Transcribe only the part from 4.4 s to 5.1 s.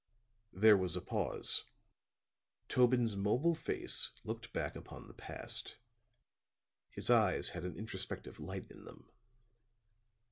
back upon